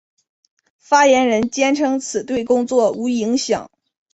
[0.79, 3.69] 发言人坚称此对工作无影响。